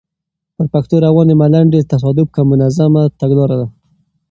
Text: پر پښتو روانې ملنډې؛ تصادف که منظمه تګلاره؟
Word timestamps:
پر 0.55 0.65
پښتو 0.73 0.95
روانې 1.05 1.33
ملنډې؛ 1.41 1.79
تصادف 1.91 2.27
که 2.35 2.41
منظمه 2.49 3.03
تګلاره؟ 3.19 3.67